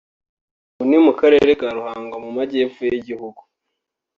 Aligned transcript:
ubu 0.73 0.83
ni 0.89 0.97
mu 1.05 1.11
karere 1.19 1.51
ka 1.59 1.69
Ruhango 1.77 2.15
mu 2.23 2.29
majyepfo 2.37 2.81
y’Igihugu 2.89 3.41